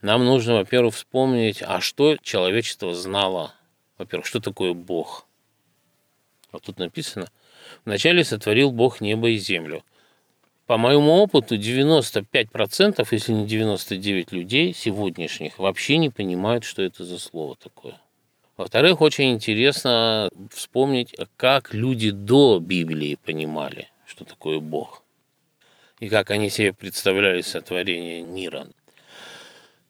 [0.02, 3.54] нам нужно, во-первых, вспомнить, а что человечество знало.
[3.98, 5.26] Во-первых, что такое Бог?
[6.52, 7.28] Вот тут написано.
[7.84, 9.82] Вначале сотворил Бог небо и землю.
[10.66, 17.20] По моему опыту, 95%, если не 99 людей сегодняшних вообще не понимают, что это за
[17.20, 18.00] слово такое.
[18.56, 25.04] Во-вторых, очень интересно вспомнить, как люди до Библии понимали, что такое Бог.
[26.00, 28.66] И как они себе представляли сотворение мира.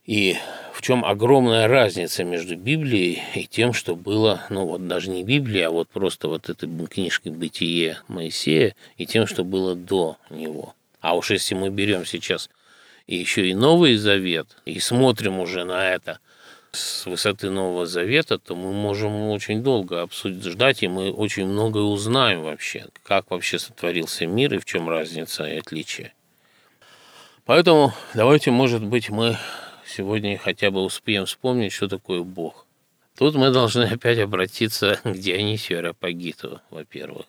[0.06, 0.36] И
[0.72, 5.66] в чем огромная разница между Библией и тем, что было, ну вот даже не Библия,
[5.66, 10.74] а вот просто вот этой книжкой «Бытие» Моисея и тем, что было до него.
[11.00, 12.50] А уж если мы берем сейчас
[13.08, 16.20] еще и Новый Завет и смотрим уже на это
[16.70, 22.42] с высоты Нового Завета, то мы можем очень долго обсуждать, и мы очень многое узнаем
[22.42, 26.12] вообще, как вообще сотворился мир и в чем разница и отличие.
[27.44, 29.38] Поэтому давайте, может быть, мы
[29.86, 32.66] сегодня хотя бы успеем вспомнить, что такое Бог.
[33.16, 37.26] Тут мы должны опять обратиться к Дионисию Ареопагиту, во-первых,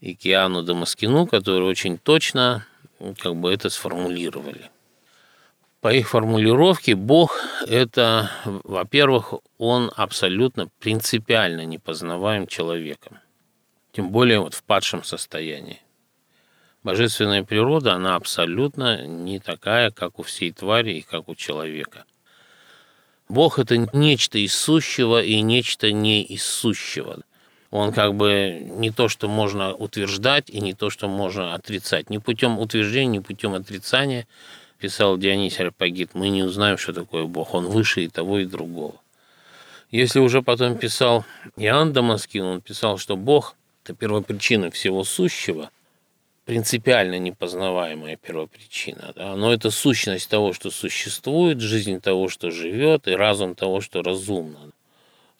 [0.00, 2.66] и к Иоанну Дамаскину, которые очень точно
[3.18, 4.70] как бы это сформулировали.
[5.80, 13.18] По их формулировке Бог– это, во-первых, Он абсолютно принципиально непознаваем человеком,
[13.92, 15.83] тем более вот в падшем состоянии.
[16.84, 22.04] Божественная природа, она абсолютно не такая, как у всей твари и как у человека.
[23.28, 27.20] Бог– это нечто из сущего и нечто не из сущего.
[27.70, 32.10] Он как бы не то, что можно утверждать, и не то, что можно отрицать.
[32.10, 34.28] Ни путем утверждения, ни путем отрицания–
[34.84, 37.54] писал Дионисий Арпагит, мы не узнаем, что такое Бог.
[37.54, 38.96] Он выше и того, и другого.
[39.90, 41.24] Если уже потом писал
[41.56, 45.70] Иоанн Дамаскин, он писал, что Бог– это первопричина всего сущего,
[46.44, 49.12] принципиально непознаваемая первопричина.
[49.16, 49.36] Да?
[49.36, 54.70] Но это сущность того, что существует, жизнь того, что живет, и разум того, что разумно.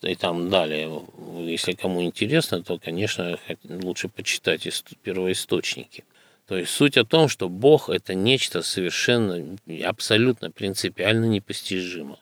[0.02, 1.02] И там далее,
[1.40, 4.66] если кому интересно, то, конечно, лучше почитать
[5.02, 6.04] первоисточники.
[6.46, 12.18] То есть суть о том, что Бог– это нечто совершенно, абсолютно принципиально непостижимо.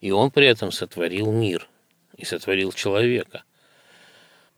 [0.00, 1.68] И Он при этом сотворил мир
[2.16, 3.42] и сотворил человека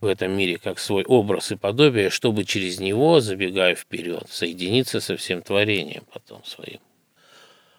[0.02, 5.16] в этом мире как свой образ и подобие, чтобы через него, забегая вперед, соединиться со
[5.16, 6.80] всем творением потом своим.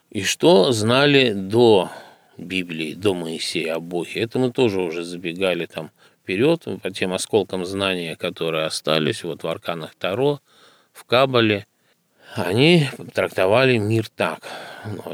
[0.09, 1.91] И что знали до
[2.37, 4.21] Библии, до Моисея о Боге?
[4.21, 5.91] Это мы тоже уже забегали там
[6.23, 10.39] вперед по тем осколкам знания, которые остались вот в арканах Таро–
[10.93, 11.65] в Кабале,
[12.35, 14.39] они трактовали мир так.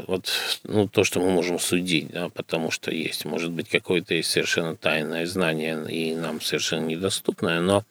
[0.06, 0.30] Вот
[0.64, 5.26] ну, то, что мы можем судить, да, потому что есть, может быть, какое-то совершенно тайное
[5.26, 7.84] знание и нам совершенно недоступное, но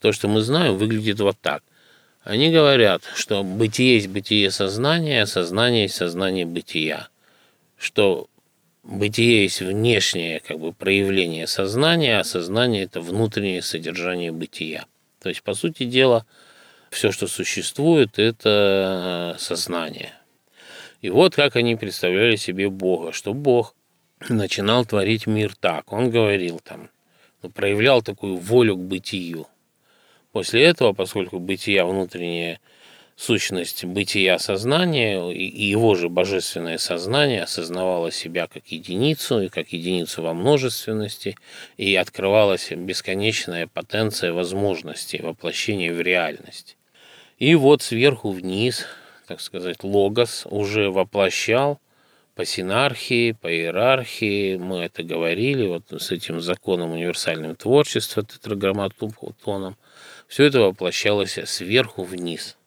[0.00, 1.62] то, что мы знаем, выглядит вот так.
[2.22, 7.08] Они говорят, что бытие есть бытие сознания, а сознание есть сознание бытия.
[7.78, 8.28] Что
[8.82, 14.86] бытие есть внешнее как бы, проявление сознания, а сознание– это внутреннее содержание бытия.
[15.22, 16.26] То есть, по сути дела,
[16.90, 20.12] все, что существует, это э, сознание.
[21.00, 23.74] И вот как они представляли себе Бога, что Бог
[24.28, 25.92] начинал творить мир так.
[25.92, 26.90] Он говорил там,
[27.42, 29.46] ну, проявлял такую волю к бытию.
[30.32, 32.60] После этого, поскольку бытия внутренняя
[33.16, 40.22] сущность бытия сознания и его же божественное сознание осознавало себя как единицу и как единицу
[40.22, 41.36] во множественности,
[41.78, 46.76] и открывалась бесконечная потенция возможностей воплощения в реальность.
[47.38, 48.84] И вот сверху вниз,
[49.26, 51.80] так сказать, логос уже воплощал
[52.34, 59.76] по синархии, по иерархии, мы это говорили, вот с этим законом универсального творчества, тетраграмматоном,
[60.28, 62.58] все это воплощалось сверху вниз.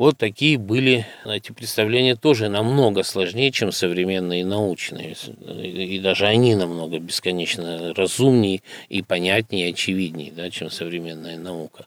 [0.00, 5.14] Вот такие были эти представления тоже намного сложнее, чем современные научные.
[5.62, 11.84] И даже они намного бесконечно разумнее и понятнее, и очевиднее, да, чем современная наука.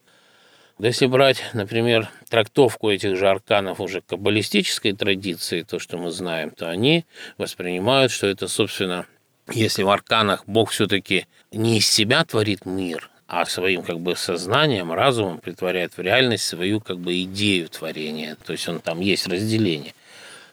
[0.78, 6.70] Если брать, например, трактовку этих же арканов уже каббалистической традиции, то, что мы знаем, то
[6.70, 7.06] они
[7.40, 9.08] воспринимают, что это, собственно,
[9.52, 14.94] если в арканах Бог все-таки не из себя творит мир, а своим как бы сознанием,
[14.94, 19.96] разумом притворяет в реальность свою как бы идею творения, то есть он там есть разделение,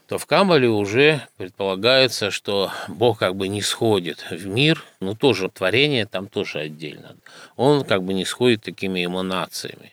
[0.08, 5.50] то в Камбале уже предполагается, что Бог как бы не сходит в мир, ну тоже
[5.50, 7.16] творение там тоже отдельно.
[7.56, 9.92] Он как бы не сходит такими эманациями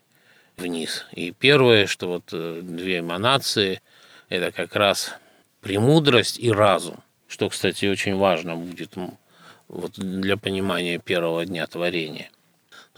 [0.56, 1.06] вниз.
[1.12, 3.82] И первое, что вот э, две эманации,
[4.30, 5.12] это как раз
[5.60, 8.94] премудрость и разум, что, кстати, очень важно будет
[9.68, 12.30] вот для понимания первого дня творения.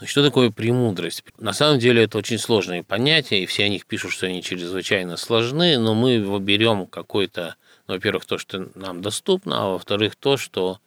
[0.00, 1.22] Но что такое премудрость?
[1.38, 5.18] На самом деле это очень сложные понятия, и все о них пишут, что они чрезвычайно
[5.18, 10.78] сложны, но мы берем какой-то, ну, во-первых, то, что нам доступно, а во-вторых, то, что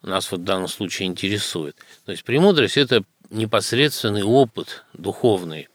[0.00, 1.76] нас вот в данном случае интересует.
[2.06, 5.68] То есть премудрость– это непосредственный опыт духовный,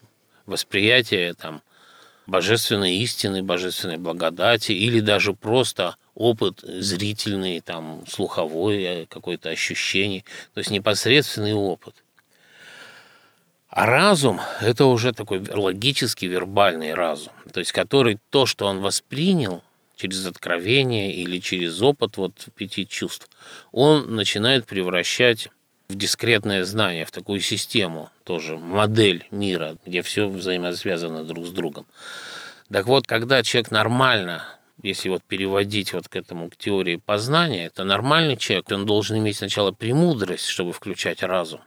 [0.48, 1.62] восприятие там,
[2.26, 10.60] божественной истины, божественной благодати, или даже просто опыт зрительный, там, слуховой, э, какое-то ощущение, то
[10.60, 11.94] есть непосредственный опыт.
[13.72, 19.64] А разум– это уже такой логический, вербальный разум, то есть который то, что он воспринял
[19.96, 23.30] через откровение или через опыт вот пяти чувств,
[23.72, 25.48] он начинает превращать
[25.88, 31.86] в дискретное знание, в такую систему, тоже модель мира, где все взаимосвязано друг с другом.
[32.70, 34.44] Так вот, когда человек нормально,
[34.84, 39.38] если вот переводить вот к этому, к теории познания, это нормальный человек, он должен иметь
[39.38, 41.62] сначала премудрость, чтобы включать разум.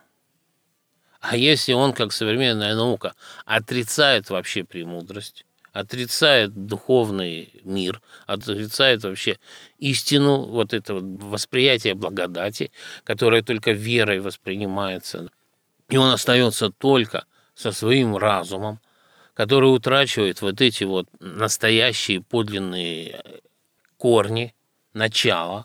[1.27, 3.15] А если он, как современная наука,
[3.47, 9.39] отрицает вообще премудрость, отрицает духовный мир, отрицает вообще
[9.79, 12.71] истину, вот это вот восприятие благодати,
[13.05, 15.31] которое только верой воспринимается.
[15.89, 18.79] И он остается только со своим разумом,
[19.33, 23.25] который утрачивает вот эти вот настоящие подлинные
[23.97, 24.55] корни,
[24.93, 25.65] начало,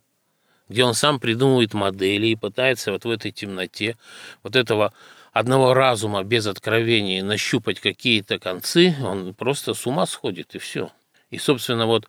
[0.69, 3.97] где он сам придумывает модели и пытается вот в этой темноте
[4.43, 4.93] вот этого
[5.31, 10.91] одного разума без откровения нащупать какие-то концы, он просто с ума сходит, и все.
[11.29, 12.07] И, собственно, вот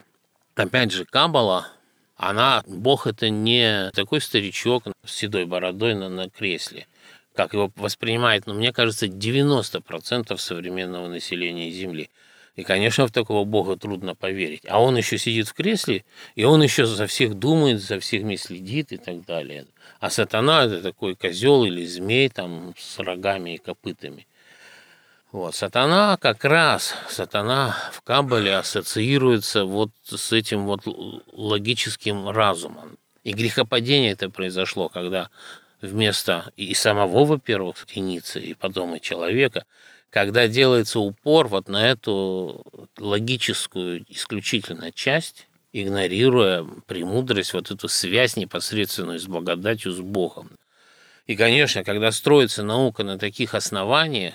[0.54, 1.68] опять же, Кабала,
[2.16, 6.86] она, Бог это не такой старичок с седой бородой на, на кресле,
[7.34, 12.10] как его воспринимает, ну, мне кажется, 90% современного населения Земли.
[12.60, 14.64] И, конечно, в такого Бога трудно поверить.
[14.68, 16.04] А он еще сидит в кресле,
[16.34, 19.64] и он еще за всех думает, за всеми следит и так далее.
[19.98, 24.26] А сатана– это такой козел или змей там с рогами и копытами.
[25.32, 25.54] Вот.
[25.54, 30.82] Сатана как раз, сатана в Кабале ассоциируется вот с этим вот
[31.32, 32.98] логическим разумом.
[33.24, 35.30] И грехопадение это произошло, когда
[35.80, 39.64] вместо и самого, во-первых, единицы, и потом и человека,
[40.10, 42.64] когда делается упор вот на эту
[42.98, 50.50] логическую исключительно часть, игнорируя премудрость, вот эту связь непосредственную с благодатью, с Богом.
[51.26, 54.34] И, конечно, когда строится наука на таких основаниях,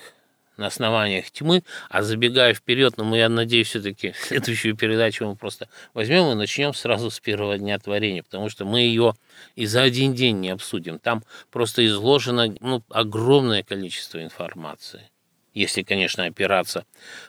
[0.55, 5.35] на основаниях тьмы, а забегая вперед, но ну, мы, я надеюсь, все-таки следующую передачу мы
[5.35, 9.13] просто возьмем и начнем сразу с первого дня творения, потому что мы ее
[9.55, 10.99] и за один день не обсудим.
[10.99, 15.09] Там просто изложено ну, огромное количество информации.
[15.55, 16.85] Если, конечно, опираться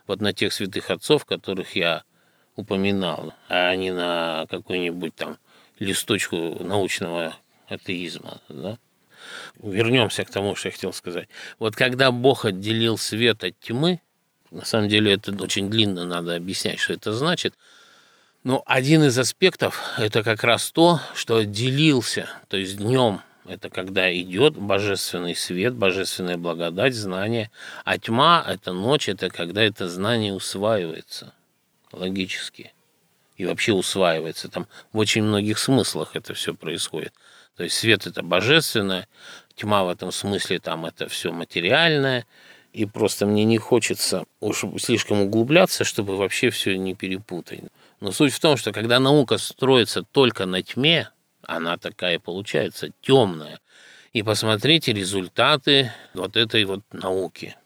[0.06, 2.02] вот на тех святых отцов, которых я
[2.56, 5.38] упоминал, а не на какую-нибудь там
[5.78, 7.36] листочку научного
[7.68, 8.40] атеизма.
[8.48, 8.78] Да?
[9.62, 11.28] Вернемся к тому, что я хотел сказать.
[11.60, 14.00] Вот когда Бог отделил свет от тьмы,
[14.50, 17.54] на самом деле это очень длинно надо объяснять, что это значит.
[18.42, 24.12] Но один из аспектов– это как раз то, что отделился, то есть днем это когда
[24.14, 27.50] идет божественный свет, божественная благодать, знание,
[27.84, 31.32] а тьма– это ночь, это когда это знание усваивается
[31.92, 32.72] логически
[33.36, 34.48] и вообще усваивается.
[34.48, 37.12] Там в очень многих смыслах это все происходит.
[37.56, 39.08] То есть свет это божественное,
[39.54, 42.26] тьма в этом смысле там это все материальное,
[42.72, 47.60] и просто мне не хочется уж слишком углубляться, чтобы вообще все не перепутать.
[48.00, 51.08] Но суть в том, что когда наука строится только на тьме,
[51.46, 53.60] она такая получается темная.
[54.12, 57.56] И посмотрите результаты вот этой вот науки.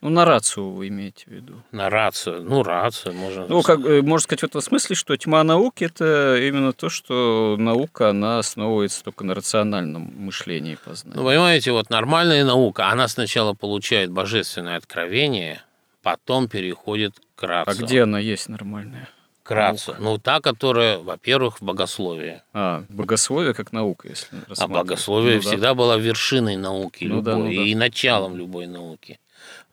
[0.00, 1.62] Ну, на рацию вы имеете в виду.
[1.72, 2.44] На рацию.
[2.44, 3.46] Ну, рацию можно...
[3.48, 7.56] Ну, как, э, можно сказать в этом смысле, что тьма науки– это именно то, что
[7.58, 11.18] наука, она основывается только на рациональном мышлении и познании.
[11.18, 15.62] Ну, понимаете, вот нормальная наука, она сначала получает божественное откровение,
[16.04, 17.76] потом переходит к рацию.
[17.76, 19.08] А где она есть нормальная?
[19.48, 19.96] К рацию.
[19.98, 22.42] Ну, та, которая, во-первых, в богословии.
[22.52, 24.28] А, богословие как наука, если
[24.58, 25.74] А богословие ну, всегда да.
[25.74, 27.50] было вершиной науки ну, любой да, ну, да.
[27.50, 29.18] и началом любой науки.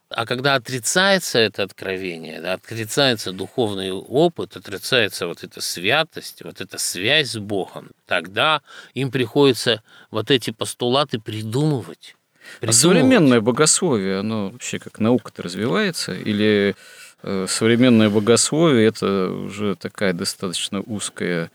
[0.08, 6.78] А когда отрицается это откровение, да, отрицается духовный опыт, отрицается вот эта святость, вот эта
[6.78, 8.62] связь с Богом, тогда
[8.94, 12.16] им приходится вот эти постулаты придумывать.
[12.62, 16.14] А современное богословие, оно вообще как наука-то развивается?
[16.14, 16.78] Или
[17.48, 21.50] современное богословие– это уже такая достаточно узкая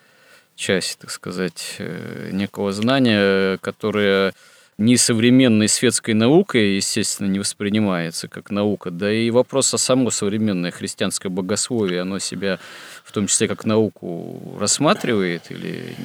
[0.56, 4.34] часть, так сказать, э, некого знания, которое
[4.78, 10.70] ни современной светской наукой, естественно, не воспринимается как наука, да и вопрос о само современное
[10.70, 12.58] христианское богословие, оно себя
[13.04, 15.96] в том числе как науку рассматривает или,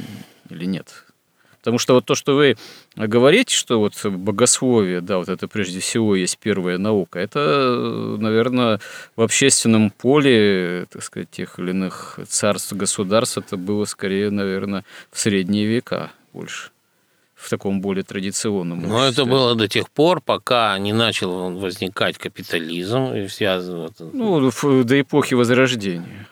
[0.49, 1.05] или нет?
[1.65, 2.57] Потому что вот то, что вы
[2.95, 8.79] говорите, что вот богословие, да, вот это прежде всего есть первая наука, это, наверное,
[9.15, 15.19] в общественном поле, так сказать, тех или иных царств, государств, это было скорее, наверное, в
[15.19, 16.69] средние века больше
[17.33, 19.23] в таком более традиционном Но обществе.
[19.23, 23.89] это было до тех пор, пока не начал возникать капитализм и связано...
[23.99, 24.51] Ну,
[24.83, 26.27] до эпохи Возрождения.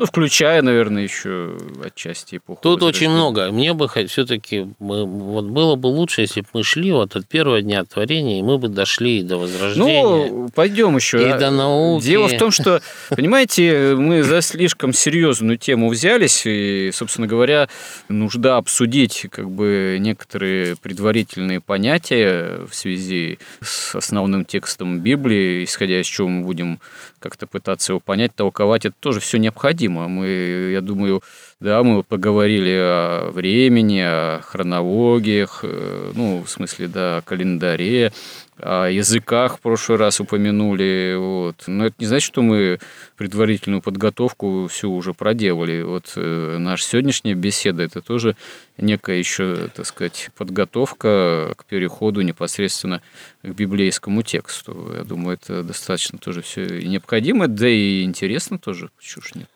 [0.00, 2.62] Ну, включая, наверное, еще отчасти эпоху.
[2.62, 3.52] Тут очень много.
[3.52, 7.84] Мне бы все-таки вот было бы лучше, если бы мы шли вот от первого дня
[7.84, 10.02] творения, и мы бы дошли до возрождения.
[10.02, 11.28] Ну, пойдем еще.
[11.28, 12.02] И до науки.
[12.02, 12.80] Дело в том, что,
[13.10, 17.68] понимаете, мы за слишком серьезную тему взялись, и, собственно говоря,
[18.08, 26.06] нужда обсудить как бы некоторые предварительные понятия в связи с основным текстом Библии, исходя из
[26.06, 26.80] чего мы будем
[27.18, 30.08] как-то пытаться его понять, толковать, это тоже все необходимо необходимо.
[30.08, 31.22] Мы, я думаю,
[31.60, 38.12] да, мы поговорили о времени, о хронологиях, э, ну, в смысле, да, о календаре,
[38.58, 41.16] о языках в прошлый раз упомянули.
[41.18, 41.64] Вот.
[41.66, 42.78] Но это не значит, что мы
[43.16, 45.82] предварительную подготовку всю уже проделали.
[45.82, 48.36] Вот э, наша сегодняшняя беседа– это тоже
[48.78, 53.02] некая еще, так сказать, подготовка к переходу непосредственно
[53.42, 54.92] к библейскому тексту.
[54.96, 59.48] Я думаю, это достаточно тоже все необходимо, да и интересно тоже, чушь нет.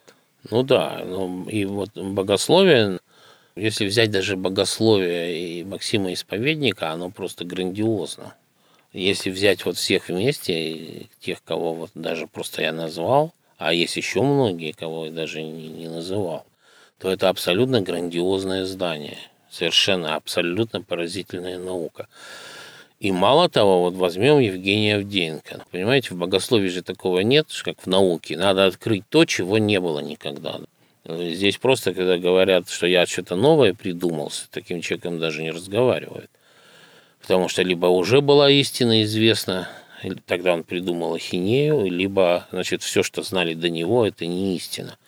[0.50, 2.98] Ну да, ну и вот богословие,
[3.56, 8.34] если взять даже богословие и Максима Исповедника, оно просто грандиозно.
[8.92, 14.22] Если взять вот всех вместе, тех, кого вот даже просто я назвал, а есть еще
[14.22, 16.44] многие, кого я даже не, не называл,
[16.98, 19.18] то это абсолютно грандиозное здание.
[19.50, 22.08] Совершенно абсолютно поразительная наука.
[23.00, 25.64] И мало того, вот возьмем Евгения Авдеенко.
[25.70, 28.36] Понимаете, в богословии же такого нет, как в науке.
[28.36, 30.60] Надо открыть то, чего не было никогда.
[31.04, 36.30] Здесь просто, когда говорят, что я что-то новое придумал, с таким человеком даже не разговаривают
[37.24, 39.66] потому что либо уже была истина известна,
[40.26, 44.98] тогда он придумал ахинею, либо, значит, все, что знали до него, это не истина.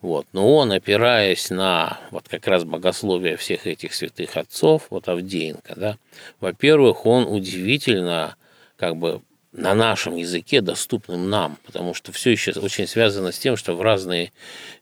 [0.00, 0.26] Вот.
[0.32, 5.98] Но он, опираясь на вот как раз богословие всех этих святых отцов, вот Авдеенко, да,
[6.40, 8.36] во-первых, он удивительно
[8.76, 9.22] как бы
[9.52, 13.82] на нашем языке, доступным нам, потому что все еще очень связано с тем, что в
[13.82, 14.30] разные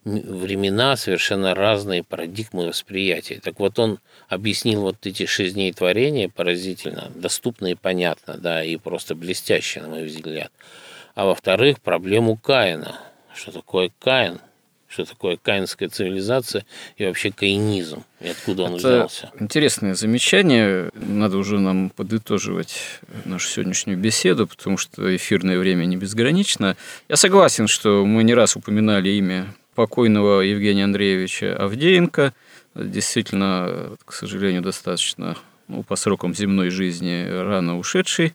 [0.03, 3.39] времена совершенно разные парадигмы восприятия.
[3.41, 8.75] Так вот, он объяснил вот эти шесть дней творения поразительно, доступно и понятно, да, и
[8.75, 10.51] просто блестяще, на мой взгляд.
[11.15, 12.99] А во-вторых, проблему Каина.
[13.33, 14.39] Что такое Каин?
[14.97, 16.65] Что такое каинская цивилизация
[16.97, 19.31] и вообще каинизм, и откуда он Это взялся.
[19.39, 20.89] Интересное замечание.
[20.95, 26.75] Надо уже нам подытоживать нашу сегодняшнюю беседу, потому что эфирное время не безгранично.
[27.09, 32.33] Я согласен, что мы не раз упоминали имя покойного Евгения Андреевича Авдеенко.
[32.73, 35.37] Действительно, к сожалению, достаточно
[35.67, 38.33] ну, по срокам земной жизни рано ушедший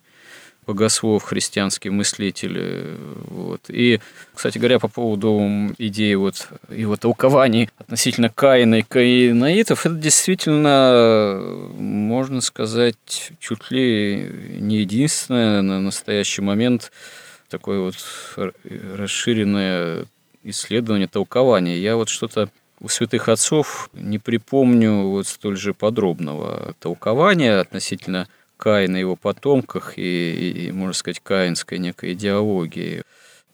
[0.67, 2.97] богослов, христианский мыслитель.
[3.27, 3.63] Вот.
[3.69, 4.01] И,
[4.35, 5.41] кстати говоря, по поводу
[5.79, 14.79] идеи вот его толкований относительно Каина и Каинаитов, это действительно, можно сказать, чуть ли не
[14.79, 16.93] единственное на настоящий момент
[17.49, 17.95] такое вот
[18.97, 20.07] расширенное
[20.45, 21.79] исследование толкования.
[21.79, 22.49] Я вот что-то
[22.81, 28.27] у святых отцов не припомню вот столь же подробного толкования относительно
[28.63, 33.03] Каина и его потомках и, и, можно сказать, каинской некой идеологии.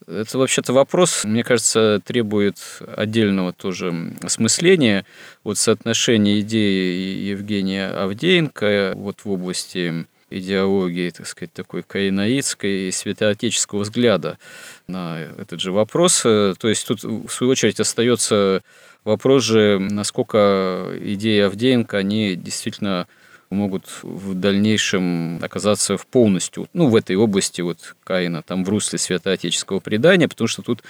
[0.07, 2.59] Это вообще-то вопрос, мне кажется, требует
[2.95, 5.07] отдельного тоже осмысления.
[5.45, 13.85] Вот соотношение идеи Евгения Авдеенко вот в области идеологии, так сказать, такой каинаитской и святоотеческого
[13.85, 14.37] взгляда
[14.89, 16.21] на этот же вопрос.
[16.21, 18.61] То есть тут, в свою очередь, остается
[19.05, 23.07] вопрос же, насколько идеи Авдеенко, они действительно
[23.51, 28.99] могут в дальнейшем оказаться в полностью, ну, в этой области вот Каина, там в русле
[28.99, 30.83] святоотеческого предания, потому что тут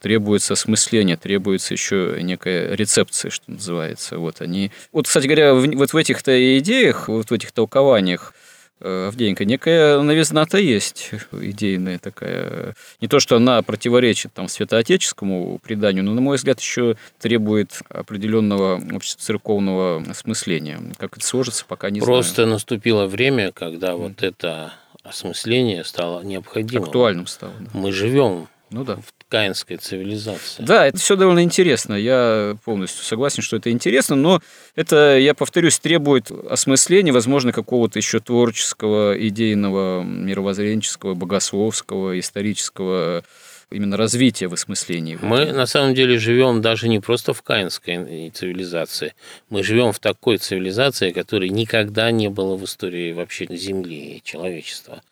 [0.00, 4.18] требуется осмысление, требуется еще некая рецепция, что называется.
[4.18, 4.70] Вот они...
[4.92, 8.34] Вот, кстати говоря, вот в этих-то идеях, вот в этих толкованиях
[8.80, 12.74] Авдеенко, некая новизна-то есть идейная такая.
[13.00, 18.82] Не то, что она противоречит там святоотеческому преданию, но, на мой взгляд, еще требует определенного
[19.00, 20.80] церковного осмысления.
[20.98, 22.50] Как это сложится, пока не Просто знаю.
[22.50, 23.96] наступило время, когда mm.
[23.96, 26.84] вот это осмысление стало необходимым.
[26.84, 27.52] Актуальным стало.
[27.60, 27.70] Да.
[27.74, 28.96] Мы живем ну да.
[28.96, 30.62] в каинской цивилизации.
[30.62, 31.94] Да, это все довольно интересно.
[31.94, 34.40] Я полностью согласен, что это интересно, но
[34.76, 43.24] это, я повторюсь, требует осмысления, возможно, какого-то еще творческого, идейного, мировоззренческого, богословского, исторического
[43.72, 45.18] именно развития в осмыслении.
[45.20, 49.14] Мы на самом деле живем даже не просто в каинской цивилизации,
[49.50, 55.02] мы живем в такой цивилизации, которой никогда не было в истории вообще Земли и человечества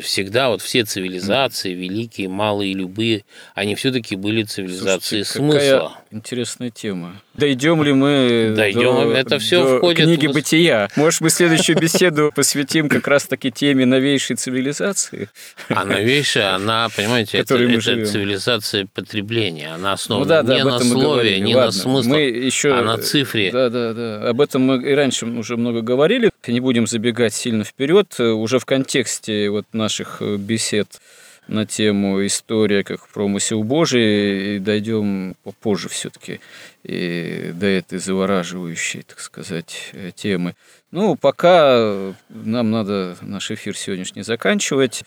[0.00, 3.24] всегда вот все цивилизации, великие, малые, любые,
[3.54, 5.98] они все-таки были цивилизации Слушайте, смысла.
[6.10, 7.20] Интересная тема.
[7.34, 10.32] Дойдем ли мы Дойдем, до, это все до входит книги в...
[10.32, 10.88] бытия?
[10.94, 15.28] Может, мы следующую беседу посвятим как раз-таки теме новейшей цивилизации?
[15.68, 19.74] А новейшая, она, понимаете, это, это цивилизация потребления.
[19.74, 22.72] Она основана ну, да, да, не на слове, не Ладно, на смысле, мы еще...
[22.72, 23.50] а на цифре.
[23.50, 24.28] Да, да, да.
[24.28, 26.30] Об этом мы и раньше уже много говорили.
[26.46, 28.18] Не будем забегать сильно вперед.
[28.20, 31.00] Уже в контексте вот наших бесед
[31.48, 36.40] на тему история как промысел Божий, и дойдем попозже все-таки
[36.82, 40.54] и до этой завораживающей, так сказать, темы.
[40.90, 45.04] Ну, пока нам надо наш эфир сегодняшний заканчивать.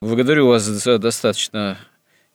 [0.00, 1.78] Благодарю вас за достаточно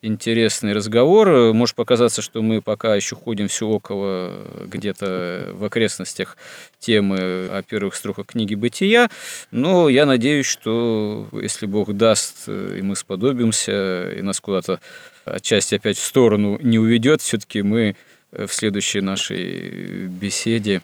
[0.04, 1.54] интересный разговор.
[1.54, 4.34] Может показаться, что мы пока еще ходим все около
[4.66, 6.38] где-то в окрестностях
[6.78, 9.10] темы о первых строках книги «Бытия»,
[9.52, 14.82] но я надеюсь, что если Бог даст, и мы сподобимся, и нас куда-то
[15.26, 17.96] отчасти опять в сторону не уведет, все-таки мы
[18.32, 20.82] в следующей нашей беседе,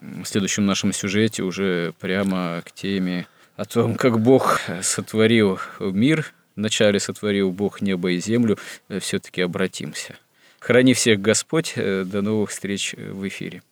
[0.00, 6.98] в следующем нашем сюжете уже прямо к теме о том, как Бог сотворил мир, вначале
[6.98, 8.58] сотворил Бог небо и землю,
[9.00, 10.16] все-таки обратимся.
[10.58, 11.74] Храни всех Господь.
[11.76, 13.62] До новых встреч в эфире.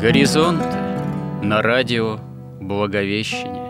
[0.00, 0.62] Горизонт
[1.42, 2.18] на радио
[2.60, 3.68] Благовещение.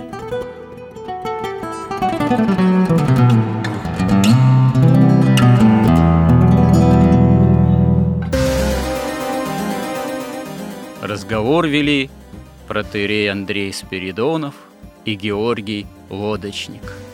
[11.03, 12.11] Разговор вели
[12.67, 14.55] протеерей Андрей Спиридонов
[15.05, 16.95] и Георгий Лодочник–